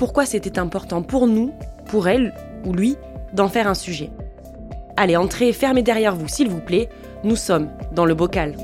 [0.00, 1.52] pourquoi c'était important pour nous,
[1.84, 2.32] pour elle
[2.64, 2.96] ou lui,
[3.34, 4.08] d'en faire un sujet.
[4.96, 6.88] Allez, entrez, fermez derrière vous, s'il vous plaît.
[7.22, 8.56] Nous sommes dans le bocal.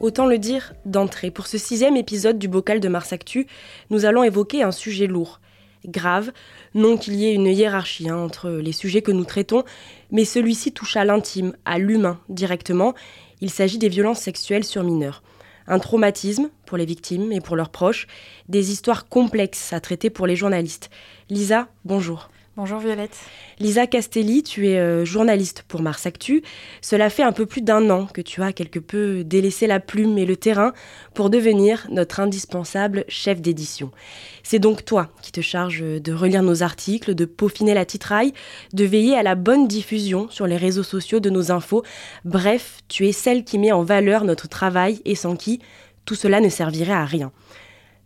[0.00, 1.30] Autant le dire d'entrée.
[1.30, 3.46] Pour ce sixième épisode du bocal de Mars Actu,
[3.90, 5.42] nous allons évoquer un sujet lourd,
[5.84, 6.32] grave,
[6.74, 9.64] non qu'il y ait une hiérarchie hein, entre les sujets que nous traitons,
[10.10, 12.94] mais celui-ci touche à l'intime, à l'humain directement.
[13.40, 15.22] Il s'agit des violences sexuelles sur mineurs.
[15.66, 18.06] Un traumatisme pour les victimes et pour leurs proches,
[18.48, 20.90] des histoires complexes à traiter pour les journalistes.
[21.30, 22.30] Lisa, bonjour.
[22.54, 23.16] Bonjour Violette.
[23.60, 26.42] Lisa Castelli, tu es euh, journaliste pour Mars Actu.
[26.82, 30.18] Cela fait un peu plus d'un an que tu as quelque peu délaissé la plume
[30.18, 30.74] et le terrain
[31.14, 33.90] pour devenir notre indispensable chef d'édition.
[34.42, 38.34] C'est donc toi qui te charges de relire nos articles, de peaufiner la titraille,
[38.74, 41.82] de veiller à la bonne diffusion sur les réseaux sociaux de nos infos.
[42.26, 45.60] Bref, tu es celle qui met en valeur notre travail et sans qui
[46.04, 47.32] tout cela ne servirait à rien.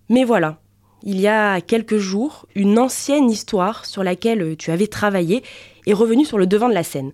[0.08, 0.60] Mais voilà,
[1.02, 5.42] il y a quelques jours, une ancienne histoire sur laquelle tu avais travaillé
[5.86, 7.12] est revenue sur le devant de la scène.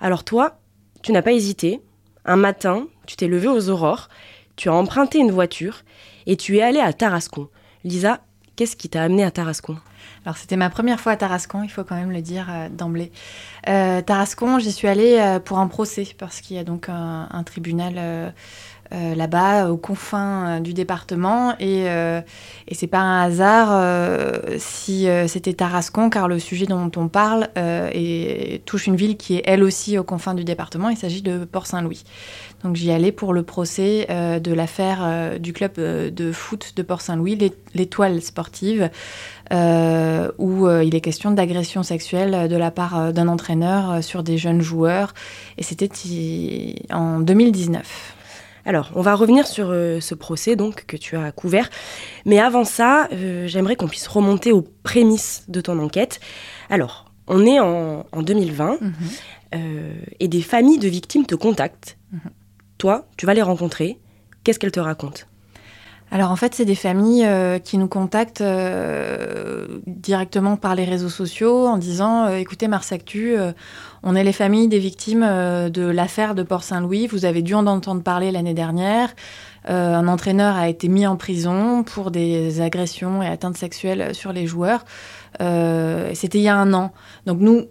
[0.00, 0.58] Alors toi,
[1.02, 1.80] tu n'as pas hésité.
[2.24, 4.08] Un matin, tu t'es levé aux aurores,
[4.56, 5.82] tu as emprunté une voiture
[6.26, 7.48] et tu es allé à Tarascon.
[7.84, 8.20] Lisa,
[8.56, 9.76] qu'est-ce qui t'a amené à Tarascon?
[10.24, 13.12] Alors c'était ma première fois à Tarascon, il faut quand même le dire euh, d'emblée.
[13.68, 17.42] Euh, Tarascon, j'y suis allée euh, pour un procès parce qu'il y a donc un,
[17.44, 18.34] tribunal
[18.92, 21.54] euh, là-bas, aux confins euh, du département.
[21.58, 22.20] Et, euh,
[22.68, 23.66] et c'est pas un hasard
[24.58, 27.48] si c'était Tarascon, car le sujet dont on parle
[28.64, 30.88] touche une ville qui est elle aussi aux confins du département.
[30.88, 32.04] Il s'agit de Port-Saint-Louis.
[32.64, 38.20] Donc j'y allais pour le procès de l'affaire du club de foot de Port-Saint-Louis, l'étoile
[38.20, 38.90] sportive,
[39.52, 45.14] où il est question d'agression sexuelle de la part d'un entraîneur sur des jeunes joueurs.
[45.58, 45.88] Et c'était
[46.90, 48.15] en 2019.
[48.66, 51.70] Alors, on va revenir sur euh, ce procès donc que tu as couvert,
[52.24, 56.18] mais avant ça, euh, j'aimerais qu'on puisse remonter aux prémices de ton enquête.
[56.68, 58.92] Alors, on est en, 2020 mhm.
[59.54, 61.96] euh, et des familles de victimes te contactent.
[62.12, 62.20] Mhm.
[62.78, 64.00] Toi, tu vas les rencontrer.
[64.42, 65.22] Qu'est-ce qu'elles te racontent?
[66.12, 67.28] Alors en fait, c'est des familles
[67.64, 68.44] qui nous contactent
[69.86, 73.36] directement par les réseaux sociaux en disant écoutez Mars Actu,
[74.08, 77.08] on est les familles des victimes euh, de l'affaire de Port-Saint-Louis.
[77.08, 79.12] Vous avez dû en entendre parler l'année dernière.
[79.68, 84.32] Euh, un entraîneur a été mis en prison pour des agressions et atteintes sexuelles sur
[84.32, 84.84] les joueurs.
[85.40, 86.92] Euh, c'était il y a un an.
[87.26, 87.64] Donc nous,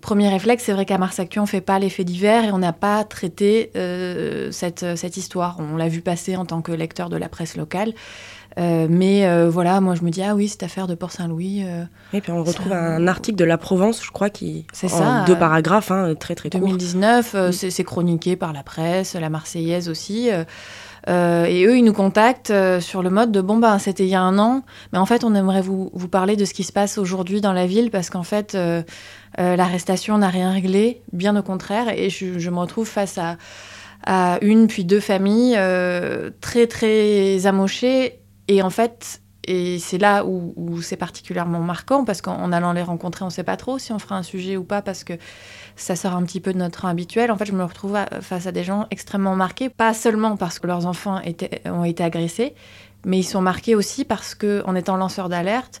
[0.00, 2.58] premier réflexe, c'est vrai qu'à Mars Actu, on ne fait pas l'effet divers et on
[2.58, 3.70] n'a pas traité
[4.50, 5.58] cette, cette histoire.
[5.60, 7.94] On l'a vu passer en tant que lecteur de la presse locale.
[8.58, 11.62] Euh, mais euh, voilà, moi je me dis, ah oui, cette affaire de Port-Saint-Louis.
[11.64, 14.66] Euh, et puis on retrouve un article de la Provence, je crois, qui.
[14.72, 15.24] C'est ça.
[15.26, 17.52] Deux paragraphes, hein, très très 2019, mm.
[17.52, 20.30] c'est chroniqué par la presse, la Marseillaise aussi.
[21.06, 24.20] Et eux, ils nous contactent sur le mode de bon, ben, c'était il y a
[24.20, 24.62] un an,
[24.92, 27.66] mais en fait, on aimerait vous, parler de ce qui se passe aujourd'hui dans la
[27.66, 28.56] ville parce qu'en fait,
[29.38, 33.38] l'arrestation n'a rien réglé, bien au contraire, et je, je me retrouve face à,
[34.04, 35.58] à, une puis deux familles
[36.40, 38.20] très très amochées.
[38.48, 43.24] Et en fait, et c'est là où, c'est particulièrement marquant, parce qu'en allant les rencontrer,
[43.24, 45.14] on ne sait pas trop si on fera un sujet ou pas, parce que
[45.76, 47.30] ça sort un petit peu de notre habituel.
[47.30, 50.66] En fait, je me retrouve face à des gens extrêmement marqués, pas seulement parce que
[50.66, 51.20] leurs enfants
[51.66, 52.54] ont été agressés,
[53.04, 55.80] mais ils sont marqués aussi parce qu'en étant lanceurs d'alerte,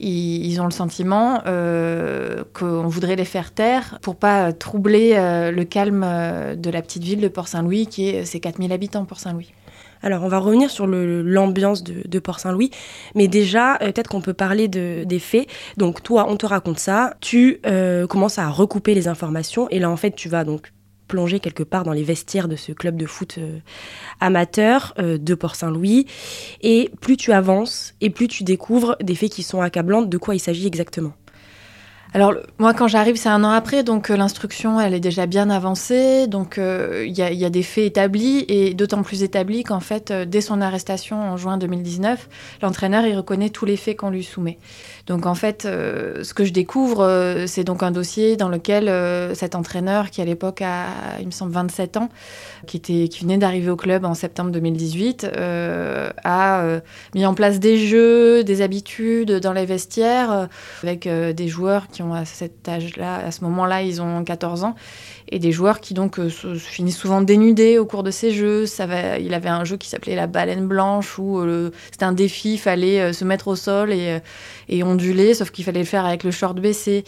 [0.00, 5.64] ils, ont le sentiment euh, qu'on voudrait les faire taire pour pas troubler euh, le
[5.64, 9.52] calme euh, de la petite ville de Port-Saint-Louis, qui est ses 4000 habitants, Port-Saint-Louis.
[10.04, 12.70] Alors, on va revenir sur l'ambiance de, Port-Saint-Louis,
[13.14, 15.48] mais déjà, euh, peut-être qu'on peut parler des faits.
[15.78, 19.90] Donc, toi, on te raconte ça, tu euh, commences à recouper les informations, et là,
[19.90, 20.72] en fait, tu vas donc
[21.08, 23.58] plonger quelque part dans les vestiaires de ce club de foot euh,
[24.20, 26.06] amateur de Port-Saint-Louis.
[26.60, 30.02] Et plus tu avances et plus tu découvres des faits qui sont accablants.
[30.02, 31.14] De quoi il s'agit exactement?
[32.14, 35.50] Alors moi quand j'arrive c'est un an après donc euh, l'instruction elle est déjà bien
[35.50, 40.12] avancée donc euh, il y, a des faits établis et d'autant plus établis qu'en fait
[40.12, 42.28] euh, dès son arrestation en juin 2019
[42.62, 44.58] l'entraîneur il reconnaît tous les faits qu'on lui soumet.
[45.08, 48.90] Donc en fait ce que je découvre c'est donc un dossier dans lequel
[49.34, 50.86] cet entraîneur qui à l'époque a
[51.20, 52.08] il me semble 27 ans
[52.66, 55.26] qui était qui venait d'arriver au club en septembre 2018
[56.24, 56.80] a
[57.14, 60.48] mis en place des jeux, des habitudes dans les vestiaires
[60.82, 64.74] avec des joueurs qui à cet âge-là, à ce moment-là, ils ont 14 ans,
[65.30, 68.66] et des joueurs qui donc euh, se, finissent souvent dénudés au cours de ces jeux.
[68.66, 72.12] Ça va, il avait un jeu qui s'appelait la baleine blanche, où euh, c'était un
[72.12, 74.18] défi, il fallait euh, se mettre au sol et,
[74.68, 77.04] et onduler, sauf qu'il fallait le faire avec le short baissé.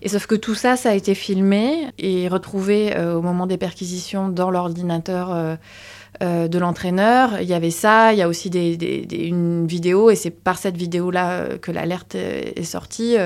[0.00, 4.28] Et sauf que tout ça, ça a été filmé et retrouvé au moment des perquisitions
[4.28, 4.97] dans l'ordinateur.
[5.06, 7.40] De l'entraîneur.
[7.40, 11.58] Il y avait ça, il y a aussi une vidéo, et c'est par cette vidéo-là
[11.60, 13.16] que l'alerte est sortie.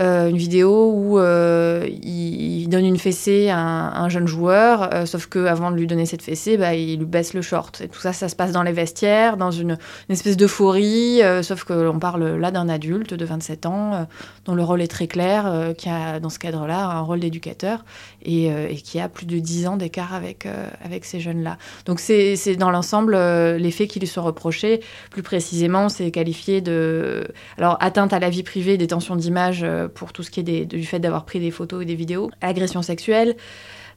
[0.00, 5.26] Euh, une vidéo où euh, il, donne une fessée à un, jeune joueur, euh, sauf
[5.26, 7.82] qu'avant de lui donner cette fessée, bah, il lui baisse le short.
[7.82, 9.76] Et tout ça, ça se passe dans les vestiaires, dans une,
[10.08, 14.06] espèce d'euphorie, sauf qu'on parle là d'un adulte de 27 ans,
[14.44, 17.84] dont le rôle est très clair, qui a dans ce cadre-là un rôle d'éducateur
[18.22, 18.50] et,
[18.84, 20.46] qui a plus de 10 ans d'écart avec,
[20.84, 21.58] avec ces jeunes-là.
[21.86, 24.80] Donc c'est dans l'ensemble les faits qui lui sont reprochés.
[25.10, 27.26] Plus précisément, c'est qualifié de
[27.58, 31.00] alors atteinte à la vie privée, détention d'images pour tout ce qui est du fait
[31.00, 33.36] d'avoir pris des photos et des vidéos, agression sexuelle,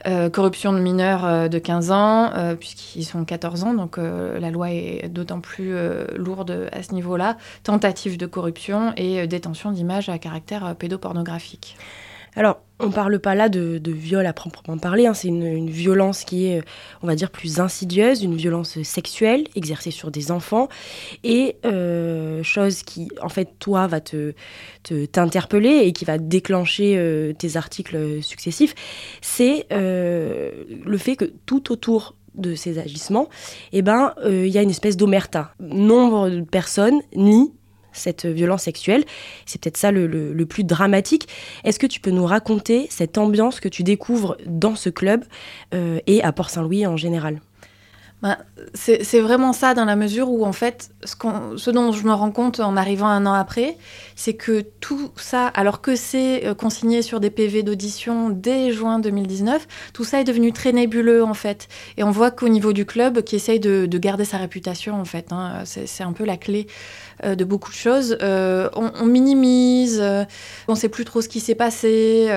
[0.08, 4.52] euh, corruption de mineurs euh, de 15 ans, euh, puisqu'ils sont 14 ans, donc la
[4.52, 5.74] loi est d'autant plus
[6.16, 11.78] lourde à ce niveau-là, tentative de corruption et détention d'images à caractère pédopornographique.
[12.36, 15.14] Alors, on ne parle pas là de, viol à proprement parler, hein.
[15.14, 16.62] c'est une, violence qui est,
[17.02, 20.68] on va dire, plus insidieuse, une violence sexuelle exercée sur des enfants,
[21.24, 24.34] et euh, chose qui, en fait, toi, va te
[24.84, 28.76] t'interpeller et qui va déclencher euh, tes articles successifs,
[29.22, 30.52] c'est euh,
[30.86, 33.30] le fait que tout autour de ces agissements,
[33.72, 35.54] eh ben, il y a une espèce d'omerta.
[35.62, 37.54] Nombre de personnes nient
[37.96, 39.04] cette violence sexuelle.
[39.46, 41.28] C'est peut-être ça le, plus dramatique.
[41.64, 45.24] Est-ce que tu peux nous raconter cette ambiance que tu découvres dans ce club
[45.74, 47.42] euh, et à Port-Saint-Louis en général?
[48.22, 48.40] Bah,
[48.74, 52.60] c'est vraiment ça dans la mesure où en fait ce, dont je me rends compte
[52.60, 53.78] en arrivant un an après,
[54.16, 59.00] c'est que tout ça, alors que c'est euh, consigné sur des PV d'audition dès juin
[59.00, 61.68] 2019, tout ça est devenu très nébuleux en fait.
[61.98, 65.32] Et on voit qu'au niveau du club qui essaye de, garder sa réputation en fait,
[65.32, 66.68] hein, c'est un peu la clé
[67.24, 70.02] de beaucoup de choses, euh, on, minimise,
[70.68, 72.30] on ne sait plus trop ce qui s'est passé.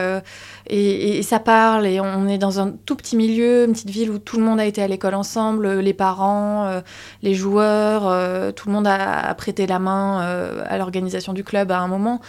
[0.71, 4.19] Et, ça parle, et on est dans un tout petit milieu, une petite ville où
[4.19, 6.81] tout le monde a été à l'école ensemble, les parents, euh,
[7.23, 11.71] les joueurs, euh, tout le monde a, prêté la main euh, à l'organisation du club
[11.73, 12.21] à un moment.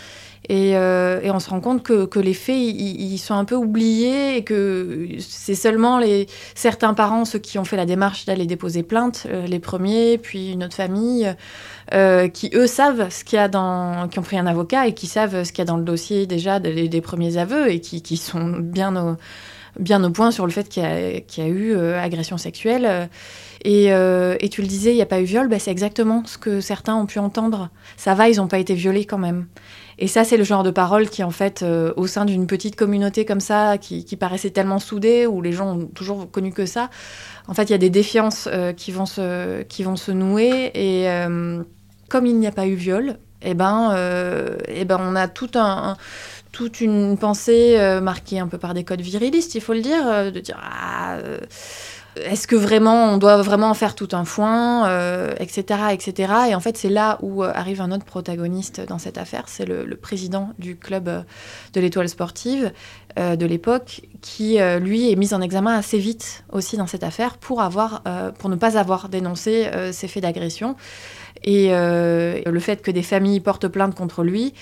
[0.49, 5.07] Et, on se rend compte que, les faits, ils sont un peu oubliés et que
[5.19, 9.59] c'est seulement les, certains parents, ceux qui ont fait la démarche d'aller déposer plainte, les
[9.59, 11.31] premiers, puis une autre famille,
[12.33, 15.07] qui eux savent ce qu'il y a dans, qui ont pris un avocat et qui
[15.07, 18.57] savent ce qu'il y a dans le dossier déjà des, premiers aveux et qui, sont
[18.59, 19.17] bien au,
[19.79, 23.09] bien au point sur le fait qu'il y, a eu agression sexuelle.
[23.67, 26.37] Euh, et, tu le disais, il n'y a pas eu viol, bah, c'est exactement ce
[26.37, 27.69] que certains ont pu entendre.
[27.97, 29.47] Ça va, ils n'ont pas été violés quand même.
[30.01, 32.77] Et ça, c'est le genre de parole qui, en fait, euh, au sein d'une petite
[32.77, 36.89] communauté comme ça, qui, paraissait tellement soudée, où les gens ont toujours connu que ça,
[37.49, 40.71] en fait, il y a des défiances euh, qui, vont se, qui vont se nouer.
[40.73, 41.07] Et
[42.07, 43.93] comme il n'y a pas eu viol, eh ben,
[44.69, 45.97] eh ben, on a tout un,
[46.53, 50.39] toute une pensée marquée un peu par des codes virilistes, il faut le dire, de
[50.39, 51.17] dire ah,
[52.15, 54.85] est-ce que vraiment on doit vraiment en faire tout un foin,
[55.39, 56.33] etc., euh, etc.
[56.49, 59.65] Et en fait, c'est là où euh, arrive un autre protagoniste dans cette affaire, c'est
[59.65, 61.21] le, président du club euh,
[61.73, 62.71] de l'étoile sportive
[63.17, 67.61] de l'époque, qui lui est mis en examen assez vite aussi dans cette affaire pour
[68.37, 70.77] pour ne pas avoir dénoncé ces faits d'agression
[71.43, 74.53] et le fait que des familles portent plainte contre lui.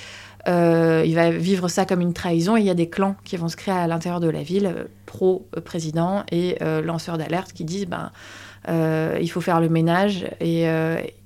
[0.48, 3.50] Euh, il va vivre ça comme une trahison il y a des clans qui vont
[3.50, 7.88] se créer à l'intérieur de la ville, euh, pro-président et euh, lanceurs d'alerte qui disent
[7.88, 8.12] ben,
[8.70, 10.66] il faut faire le ménage et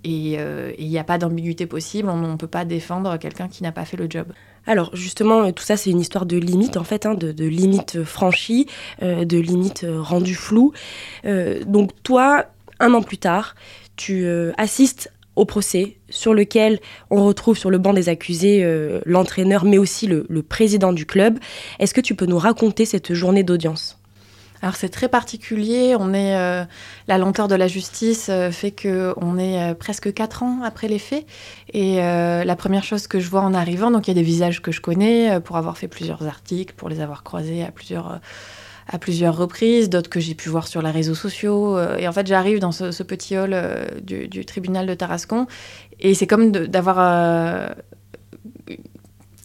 [0.03, 3.85] il n'y a pas d'ambiguïté possible, on ne peut pas défendre quelqu'un qui n'a pas
[3.85, 4.27] fait le job.
[4.67, 8.03] Alors justement, tout ça c'est une histoire de limites en fait, hein, de, de, limites
[8.03, 8.67] franchies,
[9.01, 10.71] de limites rendues floues.
[11.65, 12.45] donc toi,
[12.79, 13.55] un an plus tard,
[13.95, 19.63] tu assistes au procès, sur lequel on retrouve sur le banc des accusés euh, l'entraîneur,
[19.63, 21.39] mais aussi le, président du club.
[21.79, 23.97] Est-ce que tu peux nous raconter cette journée d'audience?
[24.63, 25.95] Alors c'est très particulier.
[25.97, 26.63] On est euh,
[27.07, 30.99] la lenteur de la justice euh, fait que on est presque quatre ans après les
[30.99, 31.25] faits.
[31.73, 34.61] Et la première chose que je vois en arrivant, donc il y a des visages
[34.61, 38.19] que je connais pour avoir fait plusieurs articles, pour les avoir croisés à plusieurs
[38.87, 41.79] à plusieurs reprises, d'autres que j'ai pu voir sur les réseaux sociaux.
[41.97, 43.55] Et en fait, j'arrive dans ce, petit hall
[44.01, 45.47] du, du, tribunal de Tarascon,
[45.99, 47.75] et c'est comme d'avoir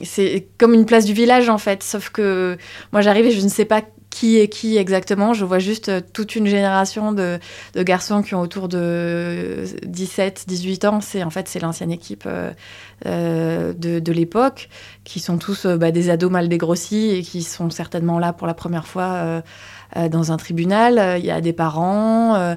[0.03, 2.59] c'est comme une place du village en fait, sauf que
[2.93, 3.83] moi j'arrive et je ne sais pas
[4.17, 5.35] qui est qui exactement.
[5.35, 7.39] Je vois juste euh, toute une génération de,
[7.77, 11.01] garçons qui ont autour de 17, 18 ans.
[11.03, 12.51] C'est en fait c'est l'ancienne équipe euh,
[13.05, 14.71] euh, de, l'époque,
[15.05, 18.55] qui sont tous bah, des ados mal dégrossis et qui sont certainement là pour la
[18.55, 19.43] première fois
[19.95, 21.19] dans un tribunal.
[21.19, 22.57] Il y a des parents.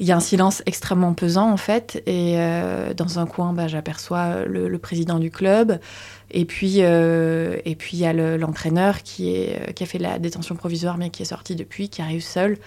[0.00, 2.38] il y a un silence extrêmement pesant en fait, et
[2.96, 5.78] dans un coin, bah, j'aperçois le, président du club,
[6.30, 10.18] et puis, euh, et puis il y a l'entraîneur qui, est, qui a fait la
[10.18, 12.58] détention provisoire, mais qui est sorti depuis, qui arrive seul.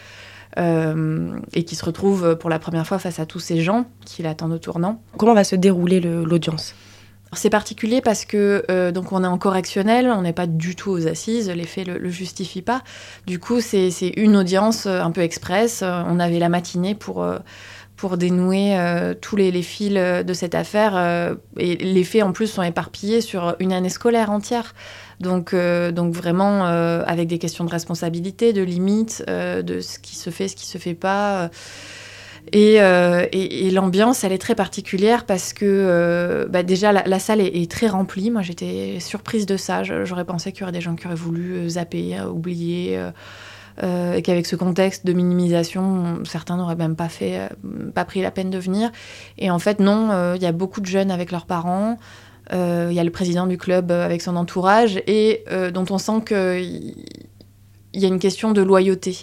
[0.58, 4.22] Euh, et qui se retrouve pour la première fois face à tous ces gens qui
[4.22, 5.02] l'attendent au tournant.
[5.16, 6.76] Comment va se dérouler l'audience?
[7.32, 10.92] C'est particulier parce que euh, donc on est en correctionnel, on n'est pas du tout
[10.92, 12.84] aux assises, les faits le, le justifient pas.
[13.26, 15.84] Du coup, c'est une audience un peu express.
[15.84, 17.26] On avait la matinée pour
[18.02, 20.94] pour dénouer euh, tous les, fils euh, de cette affaire.
[20.96, 24.74] Euh, et les faits, en plus, sont éparpillés sur une année scolaire entière.
[25.20, 30.48] Donc, donc vraiment, avec des questions de responsabilité, de limites, de ce qui se fait,
[30.48, 31.52] ce qui se fait pas.
[32.52, 37.86] Et, et, l'ambiance, elle est très particulière parce que bah, déjà, la, salle est, très
[37.86, 38.32] remplie.
[38.32, 39.84] Moi, j'étais surprise de ça.
[39.84, 43.00] J'aurais pensé qu'il y aurait des gens qui auraient voulu zapper, oublier.
[43.84, 48.22] Euh, et qu'avec ce contexte de minimisation, certains n'auraient même pas fait, euh, pas pris
[48.22, 48.92] la peine de venir.
[49.38, 51.98] Et en fait, non, euh, il y a beaucoup de jeunes avec leurs parents.
[52.54, 56.62] Il y a le président du club avec son entourage et dont on sent que
[57.94, 59.18] il y a une question de loyauté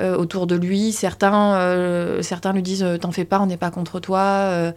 [0.00, 0.92] euh, autour de lui.
[0.92, 4.72] Certains, euh, certains lui disent euh, T'en fais pas, on n'est pas contre toi.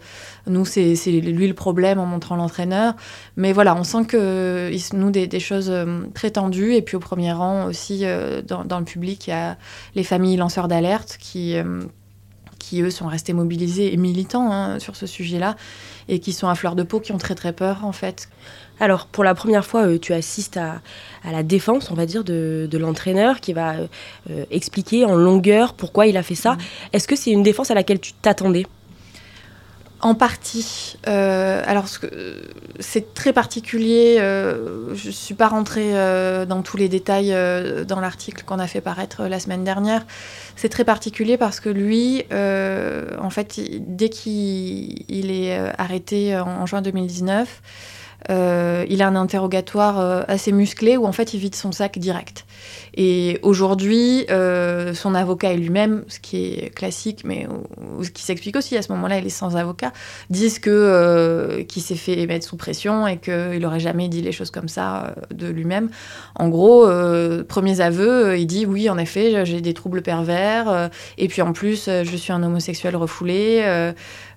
[0.46, 2.94] nous, c'est lui le problème en montrant l'entraîneur.
[3.36, 5.72] Mais voilà, on sent que se noue des, des, choses
[6.14, 6.74] très tendues.
[6.74, 8.04] Et puis au premier rang aussi,
[8.46, 9.56] dans, dans, le public, il y a
[9.94, 11.56] les familles lanceurs d'alerte qui
[12.64, 15.56] qui eux sont restés mobilisés et militants hein, sur ce sujet-là
[16.08, 18.28] et qui sont à fleur de peau, qui ont très très peur en fait.
[18.80, 20.80] Alors pour la première fois, euh, tu assistes à,
[21.30, 23.74] la défense, on va dire, de, l'entraîneur qui va
[24.30, 26.54] euh, expliquer en longueur pourquoi il a fait ça.
[26.54, 26.58] Mmh.
[26.94, 28.66] Est-ce que c'est une défense à laquelle tu t'attendais?
[30.00, 30.96] En partie.
[31.08, 31.86] Euh, alors,
[32.78, 34.16] c'est très particulier.
[34.18, 37.34] Euh, je ne suis pas rentrée euh, dans tous les détails
[37.86, 40.04] dans l'article qu'on a fait paraître la semaine dernière.
[40.56, 47.62] C'est très particulier parce que lui, en fait, dès qu'il est arrêté en juin 2019,
[48.30, 51.98] euh, il a un interrogatoire euh, assez musclé où en fait il vide son sac
[51.98, 52.46] direct.
[52.96, 57.46] Et aujourd'hui, euh, son avocat et lui-même, ce qui est classique, mais
[58.02, 59.92] ce qui s'explique aussi à ce moment-là, il est sans avocat,
[60.30, 64.50] disent que qu'il s'est fait mettre sous pression et qu'il n'aurait jamais dit les choses
[64.50, 65.90] comme ça de lui-même.
[66.36, 66.86] En gros,
[67.48, 71.86] premiers aveux, il dit oui, en effet, j'ai des troubles pervers, et puis en plus,
[71.86, 73.92] je suis un homosexuel refoulé.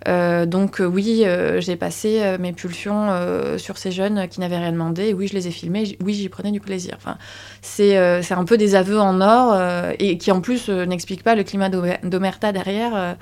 [0.08, 1.26] Donc oui,
[1.58, 3.10] j'ai passé mes pulsions
[3.58, 5.14] sur ces jeunes qui n'avaient rien demandé.
[5.14, 5.98] oui, je les ai filmés.
[6.02, 6.94] Oui, j'y prenais du plaisir.
[6.98, 7.18] Enfin,
[7.62, 11.24] c'est euh, un peu des aveux en or euh, et qui en plus euh, n'expliquent
[11.24, 13.18] pas le climat d'omerta derrière,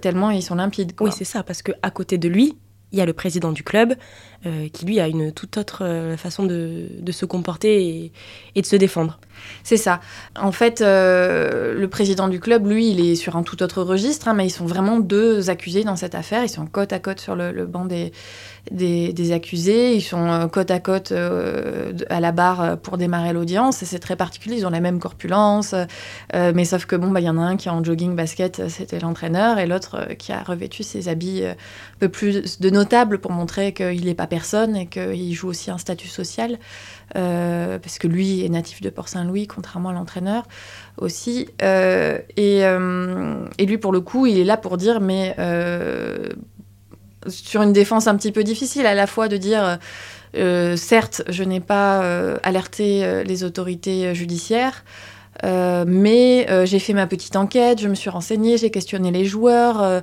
[0.00, 0.92] tellement ils sont limpides.
[1.00, 2.56] Oui, c'est ça, parce qu'à côté de lui,
[2.92, 3.94] il y a le président du club
[4.46, 8.10] euh, qui lui a une toute autre euh, façon de, se comporter
[8.54, 9.20] et, de se défendre.
[9.64, 10.00] C'est ça.
[10.34, 14.28] En fait, euh, le président du club, lui, il est sur un tout autre registre,
[14.28, 16.42] hein, mais ils sont vraiment deux accusés dans cette affaire.
[16.42, 19.94] Ils sont côte à côte sur le, banc des, accusés.
[19.94, 23.84] Ils sont côte à côte à la barre pour démarrer l'audience.
[23.84, 24.56] C'est très particulier.
[24.56, 25.74] Ils ont la même corpulence,
[26.32, 28.68] mais sauf que bon, bah, il y en a un qui est en jogging basket,
[28.68, 31.56] c'était l'entraîneur, et l'autre qui a revêtu ses habits un
[31.98, 35.76] peu plus de notable pour montrer qu'il n'est pas personne et qu'il joue aussi un
[35.76, 36.58] statut social,
[37.16, 40.44] euh, parce que lui est natif de Port-Saint-Louis, contrairement à l'entraîneur
[40.96, 41.48] aussi.
[41.60, 45.36] Euh, et, euh, et, lui, pour le coup, il est là pour dire, mais
[47.26, 49.78] sur une défense un petit peu difficile, à la fois de dire...
[50.76, 52.00] certes, je n'ai pas
[52.42, 54.84] alerté les autorités judiciaires,
[55.44, 59.24] euh, mais euh, j'ai fait ma petite enquête, je me suis renseignée, j'ai questionné les
[59.24, 59.82] joueurs.
[59.82, 60.00] Euh,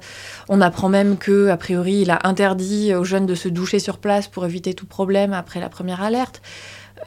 [0.49, 3.97] on apprend même que, a priori, il a interdit aux jeunes de se doucher sur
[3.97, 6.41] place pour éviter tout problème après la première alerte.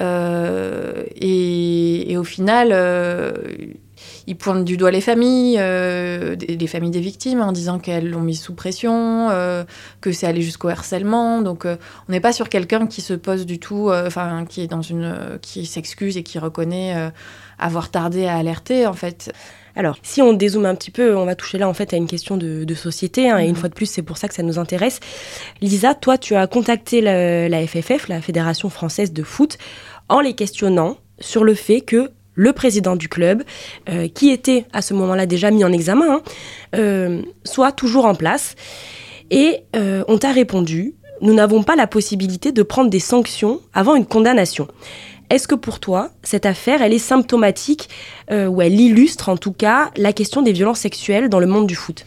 [0.01, 2.73] Et, et, au final,
[4.27, 8.37] il pointe du doigt les familles, les familles des victimes, en disant qu'elles l'ont mis
[8.37, 9.29] sous pression,
[10.01, 11.43] que c'est allé jusqu'au harcèlement.
[11.43, 14.83] Donc, on n'est pas sur quelqu'un qui se pose du tout, enfin, qui est dans
[14.83, 17.11] une, qui s'excuse et qui reconnaît
[17.59, 19.33] avoir tardé à alerter, en fait.
[19.77, 22.07] Alors, si on dézoome un petit peu, on va toucher là en fait à une
[22.09, 23.57] question de, société, hein, et une Mhm.
[23.57, 25.01] fois de plus, c'est pour ça que ça nous intéresse.
[25.61, 29.59] Lisa, toi, tu as contacté la, la FFF, la Fédération française de foot,
[30.09, 33.43] en les questionnant sur le fait que le président du club,
[33.89, 36.23] euh, qui était à ce moment-là déjà mis en examen, hein,
[36.77, 38.55] euh, soit toujours en place.
[39.31, 43.95] Et euh, on t'a répondu, nous n'avons pas la possibilité de prendre des sanctions avant
[43.95, 44.69] une condamnation.
[45.29, 47.89] Est-ce que pour toi, cette affaire, elle est symptomatique
[48.33, 51.77] ou elle illustre en tout cas la question des violences sexuelles dans le monde du
[51.77, 52.05] foot?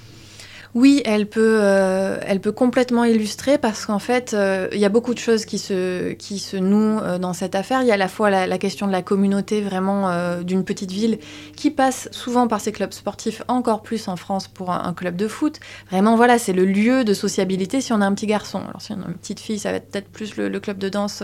[0.75, 4.89] Oui, elle peut, euh, elle peut complètement illustrer parce qu'en fait, euh, il y a
[4.89, 7.84] beaucoup de choses qui se, nouent euh, dans cette affaire.
[7.84, 11.20] Il y a à la fois la, question de la communauté vraiment d'une petite ville
[11.56, 15.27] qui passe souvent par ces clubs sportifs, encore plus en France pour un, club de
[15.27, 15.60] foot.
[15.92, 18.62] Vraiment, voilà, c'est le lieu de sociabilité si on a un petit garçon.
[18.68, 20.89] Alors si on a une petite fille, ça va être peut-être plus le, club de
[20.89, 21.24] danse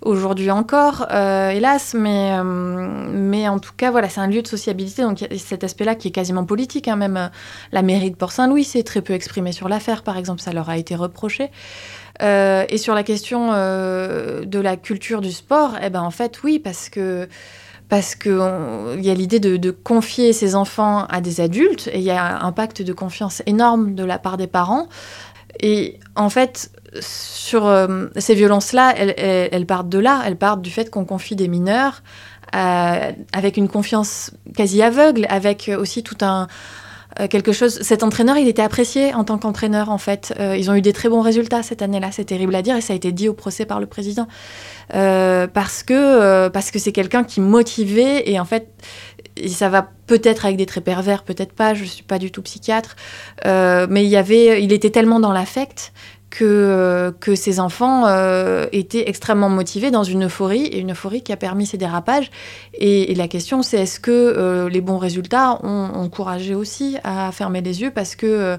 [0.00, 1.94] aujourd'hui encore, hélas.
[1.94, 5.02] Mais, en tout cas, voilà, c'est un lieu de sociabilité.
[5.02, 7.30] Donc y a cet aspect-là qui est quasiment politique, hein, même.
[7.72, 10.94] la mairie de Port-Saint-Louis très peu exprimée sur l'affaire, par exemple, ça leur a été
[10.94, 11.50] reproché.
[12.22, 16.42] Euh, et sur la question euh, de la culture du sport, eh ben en fait
[16.44, 17.28] oui, parce que
[17.88, 22.10] parce qu'il y a l'idée de, confier ses enfants à des adultes et il y
[22.10, 24.88] a un pacte de confiance énorme de la part des parents.
[25.60, 30.90] Et en fait, sur euh, ces violences-là, elles, partent de là, elles partent du fait
[30.90, 32.02] qu'on confie des mineurs
[32.52, 36.46] avec une confiance quasi aveugle, avec aussi tout un
[37.20, 37.78] euh, quelque chose.
[37.82, 40.34] Cet entraîneur, il était apprécié en tant qu'entraîneur en fait.
[40.40, 42.08] Euh, ils ont eu des très bons résultats cette année-là.
[42.12, 44.26] C'est terrible à dire et ça a été dit au procès par le président
[44.94, 48.68] Euh, parce que que c'est quelqu'un qui motivait et en fait
[49.36, 51.74] et ça va peut-être avec des traits pervers, peut-être pas.
[51.74, 52.96] Je suis pas du tout psychiatre,
[53.44, 55.92] mais il avait, il était tellement dans l'affect
[56.34, 61.22] que, euh, que ces enfants euh, étaient extrêmement motivés dans une euphorie, et une euphorie
[61.22, 62.30] qui a permis ces dérapages.
[62.74, 67.60] Et, la question, c'est est-ce que euh, les bons résultats ont encouragé aussi à fermer
[67.60, 68.58] les yeux parce que,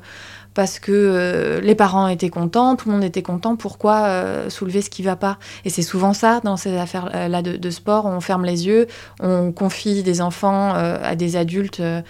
[0.55, 4.81] parce que euh, les parents étaient contents, tout le monde était content, pourquoi euh, soulever
[4.81, 5.37] ce qui va pas?
[5.65, 8.87] Et c'est souvent ça dans ces affaires-là de, de sport, on ferme les yeux,
[9.19, 11.81] on confie des enfants euh, à des adultes.
[11.81, 12.01] euh,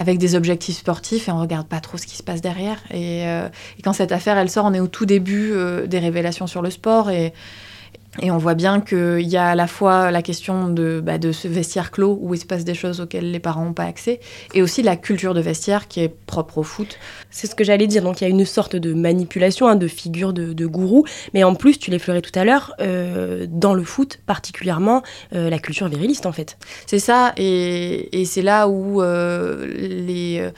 [0.00, 2.76] avec des objectifs sportifs et on regarde pas trop ce qui se passe derrière.
[2.92, 5.98] Et, euh, et quand cette affaire elle sort, on est au tout début euh, des
[5.98, 7.32] révélations sur le sport et,
[8.20, 11.32] et on voit bien qu'il y a à la fois la question de, bah, de
[11.32, 14.20] ce vestiaire clos où il se passe des choses auxquelles les parents n'ont pas accès
[14.54, 16.98] et aussi la culture de vestiaire qui est propre au foot.
[17.30, 18.02] C'est ce que j'allais dire.
[18.02, 21.04] Donc il y a une sorte de manipulation, hein, de figure de, de gourou.
[21.34, 25.02] Mais en plus, tu l'effleurais tout à l'heure, euh, dans le foot particulièrement,
[25.34, 26.58] euh, la culture viriliste en fait.
[26.86, 30.50] C'est ça, et, et c'est là où euh, les,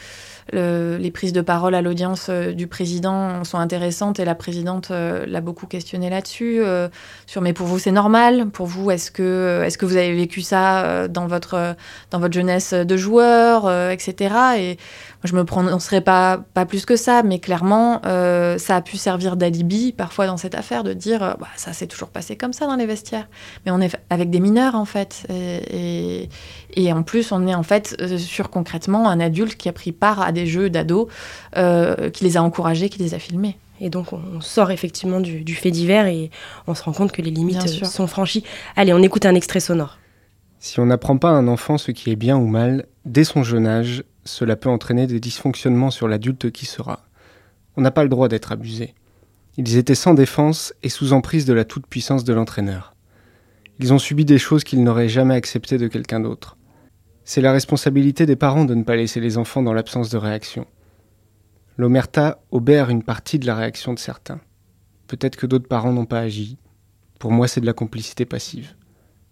[0.53, 4.91] le- les prises de parole à l'audience euh, du président sont intéressantes, et la présidente
[4.91, 6.89] euh, l'a beaucoup questionné là-dessus, euh,
[7.27, 10.43] sur mais pour vous c'est normal, pour vous est-ce que, est-ce que vous avez vécu
[10.43, 11.75] ça dans votre,
[12.11, 14.35] dans votre jeunesse de joueur, etc.
[14.59, 14.79] Et
[15.25, 19.93] je me prononcerai pas, pas plus que ça, mais clairement, ça a pu servir d'alibi
[19.93, 22.77] parfois dans cette affaire de dire euh, bah, ça s'est toujours passé comme ça dans
[22.77, 23.29] les vestiaires.
[23.65, 25.27] Mais on est avec des mineurs en fait.
[25.29, 26.29] Et, et,
[26.77, 30.21] et en plus, on est en fait sur concrètement un adulte qui a pris part
[30.23, 31.09] à des jeux d'ados,
[31.57, 33.57] euh, qui les a encouragés, qui les a filmés.
[33.81, 36.31] Et donc on, sort effectivement du, du fait divers et
[36.67, 38.45] on se rend compte que les limites sont franchies.
[38.77, 39.99] Allez, on écoute un extrait sonore.
[40.59, 43.43] Si on n'apprend pas à un enfant ce qui est bien ou mal, dès son
[43.43, 47.07] jeune âge, cela peut entraîner des dysfonctionnements sur l'adulte qui sera.
[47.77, 48.95] On n'a pas le droit d'être abusé.
[49.57, 52.95] Ils étaient sans défense et sous emprise de la toute-puissance de l'entraîneur.
[53.79, 56.59] Ils ont subi des choses qu'ils n'auraient jamais acceptées de quelqu'un d'autre.
[57.33, 60.67] C'est la responsabilité des parents de ne pas laisser les enfants dans l'absence de réaction.
[61.77, 64.41] L'omerta obère une partie de la réaction de certains.
[65.07, 66.59] Peut-être que d'autres parents n'ont pas agi.
[67.21, 68.75] Pour moi, c'est de la complicité passive.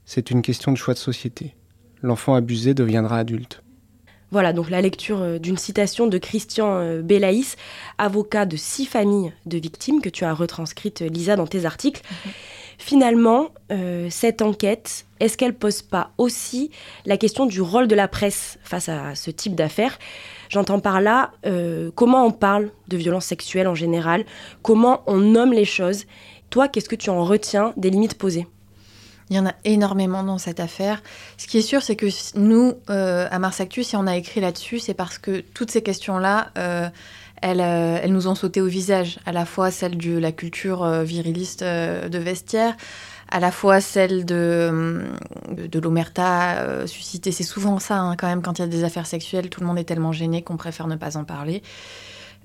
[0.05, 1.57] C'est une question de choix de société.
[2.01, 3.65] L'enfant abusé deviendra adulte.
[4.31, 7.57] Voilà, donc la lecture euh, d'une citation de Christian euh, Belaïs,
[7.97, 12.03] avocat de six familles de victimes que tu as retranscrite, euh, Lisa, dans tes articles.
[12.79, 16.71] Finalement, euh, cette enquête, est-ce qu'elle pose pas aussi
[17.07, 19.99] la question du rôle de la presse face à ce type d'affaires?
[20.49, 24.25] J'entends par là euh, comment on parle de violences sexuelles en général,
[24.63, 26.07] comment on nomme les choses?
[26.51, 28.47] Toi, qu'est-ce que tu en retiens des limites posées?
[29.29, 31.03] Il y en a énormément dans cette affaire.
[31.37, 32.07] Ce qui est sûr, c'est que
[32.39, 35.83] nous, euh, à Mars Actu, si on a écrit là-dessus, c'est parce que toutes ces
[35.83, 36.53] questions-là,
[37.43, 39.19] elles, euh, elles nous ont sauté au visage.
[39.27, 42.77] À la fois celle de la culture euh, viriliste euh, de vestiaire,
[43.31, 45.05] à la fois celle de, hum,
[45.57, 47.33] de, l'omerta suscitée.
[47.33, 49.67] C'est souvent ça, hein, quand même, quand il y a des affaires sexuelles, tout le
[49.67, 51.63] monde est tellement gêné qu'on préfère ne pas en parler.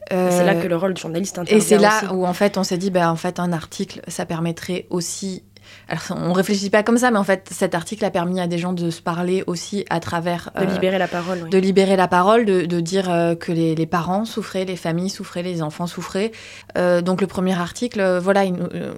[0.09, 2.13] C'est là que le rôle du journaliste intervient et c'est là aussi.
[2.13, 5.43] où en fait on s'est dit, bah, en fait un article, ça permettrait aussi
[5.87, 8.57] Alors, on réfléchit pas comme ça, mais en fait, cet article a permis à des
[8.57, 10.51] gens de se parler aussi à travers.
[10.59, 11.41] De libérer la parole.
[11.43, 11.49] Oui.
[11.49, 13.05] De libérer la parole, de, de dire
[13.39, 16.31] que les, les, parents souffraient, les familles souffraient, les enfants souffraient.
[16.75, 18.55] donc, le premier article, voilà, il,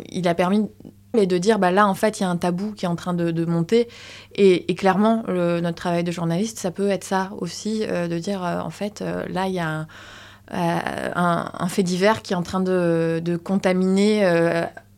[0.10, 0.70] il a permis
[1.18, 2.96] et de dire bah là en fait il y a un tabou qui est en
[2.96, 3.88] train de, de monter
[4.34, 8.18] et, et clairement le, notre travail de journaliste ça peut être ça aussi euh, de
[8.18, 9.88] dire euh, en fait euh, là il y a un,
[10.52, 14.24] un, un, fait divers qui est en train de, de contaminer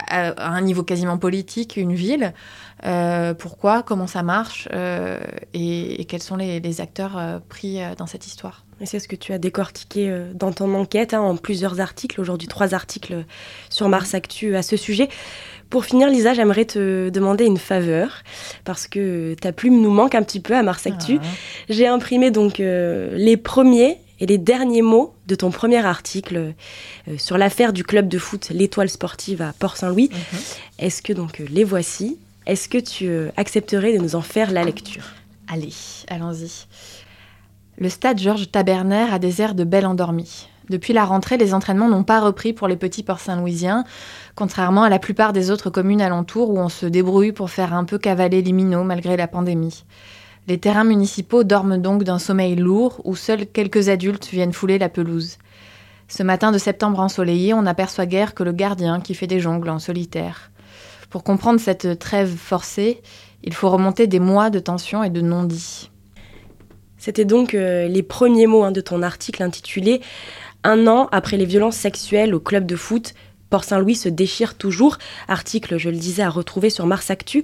[0.05, 2.33] à, à, un niveau quasiment politique une ville.
[3.39, 3.83] Pourquoi?
[3.83, 4.67] Comment ça marche?
[5.53, 8.65] Et, et, quels sont les, les acteurs pris dans cette histoire?
[8.79, 12.21] Et c'est ce que tu as décortiqué dans ton enquête hein, en plusieurs articles.
[12.21, 13.25] Aujourd'hui trois articles
[13.69, 15.09] sur Mars Actu à ce sujet.
[15.69, 18.23] Pour finir, Lisa, j'aimerais te demander une faveur,
[18.63, 21.19] parce que ta plume nous manque un petit peu à Mars Actu.
[21.21, 21.25] Ah.
[21.67, 26.53] J'ai imprimé donc euh, les premiers et les derniers mots de ton premier article
[27.07, 30.09] euh, sur l'affaire du club de foot L'Étoile Sportive à Port-Saint-Louis.
[30.11, 30.57] -hmm.
[30.79, 32.17] Est-ce que donc les voici?
[32.45, 35.03] Est-ce que tu euh, accepterais de nous en faire la lecture?
[35.47, 35.73] Allez,
[36.09, 36.65] allons-y.
[37.77, 40.47] Le stade Georges Taberner a des airs de belle endormie.
[40.69, 43.85] Depuis la rentrée, les entraînements n'ont pas repris pour les petits Port-Saint-Louisiens,
[44.35, 47.85] contrairement à la plupart des autres communes alentours où on se débrouille pour faire un
[47.85, 49.85] peu cavaler les minots malgré la pandémie.
[50.47, 54.87] Les terrains municipaux dorment donc d'un sommeil lourd où seuls quelques adultes viennent fouler la
[54.87, 55.37] pelouse.
[56.07, 59.69] Ce matin de septembre ensoleillé, on n'aperçoit guère que le gardien qui fait des jongles
[59.69, 60.51] en solitaire.
[61.09, 63.01] Pour comprendre cette trêve forcée,
[63.43, 65.91] il faut remonter des mois de tension et de non-dits.
[66.97, 70.01] C'était donc euh, les premiers mots hein, de ton article intitulé
[70.63, 73.13] Un an après les violences sexuelles au club de foot,
[73.49, 74.97] Port-Saint-Louis se déchire toujours.
[75.27, 77.43] Article, je le disais, à retrouver sur Mars Actu.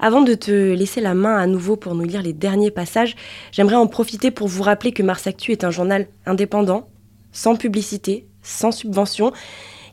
[0.00, 3.16] Avant de te laisser la main à nouveau pour nous lire les derniers passages,
[3.52, 6.88] j'aimerais en profiter pour vous rappeler que Mars Actu est un journal indépendant,
[7.32, 9.32] sans publicité, sans subvention,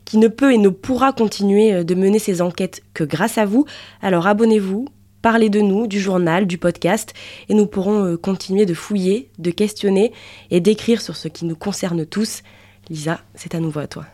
[0.04, 3.44] qui ne peut et ne pourra continuer euh, de mener ses enquêtes que grâce à
[3.44, 3.64] vous.
[4.02, 4.88] Alors abonnez-vous,
[5.22, 7.14] parlez de nous, du journal, du podcast,
[7.48, 10.12] et nous pourrons euh, continuer de fouiller, de questionner
[10.50, 12.42] et d'écrire sur ce qui nous concerne tous.
[12.88, 14.06] Lisa, c'est à nouveau à toi.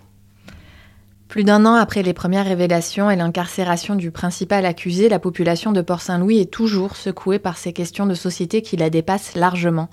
[1.28, 5.80] Plus d'un an après les premières révélations et l'incarcération du principal accusé, la population de
[5.80, 9.90] Port-Saint-Louis est toujours secouée par ces questions de société qui la dépassent largement.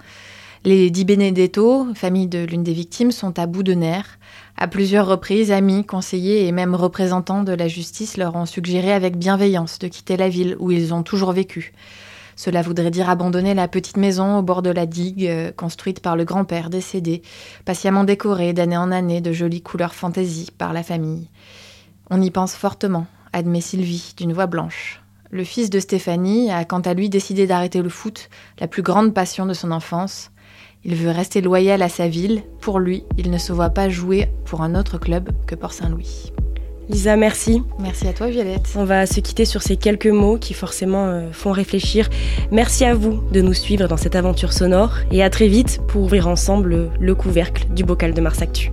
[0.63, 4.19] Les Di Benedetto, famille de l'une des victimes, sont à bout de nerfs.
[4.57, 9.17] À plusieurs reprises, amis, conseillers et même représentants de la justice leur ont suggéré avec
[9.17, 11.73] bienveillance de quitter la ville où ils ont toujours vécu.
[12.43, 16.17] Cela voudrait dire abandonner la petite maison au bord de la digue, euh, construite par
[16.17, 17.21] le grand-père décédé,
[17.63, 21.29] patiemment décorée d'année en année de jolies couleurs fantaisie par la famille.
[22.09, 25.01] On y pense fortement, admet Sylvie, d'une voix blanche.
[25.31, 28.29] Le fils de Stéphanie a quant à lui décidé d'arrêter le foot,
[28.59, 30.29] la plus grande passion de son enfance.
[30.83, 32.43] Il veut rester loyal à sa ville.
[32.59, 36.33] Pour lui, il ne se voit pas jouer pour un autre club que Port-Saint-Louis.
[36.89, 37.63] Lisa, merci.
[37.79, 38.69] Merci à toi, Violette.
[38.75, 42.09] On va se quitter sur ces quelques mots qui forcément euh, font réfléchir.
[42.51, 46.01] Merci à vous de nous suivre dans cette aventure sonore et à très vite pour
[46.03, 48.71] ouvrir ensemble le couvercle du bocal de Mars Actu.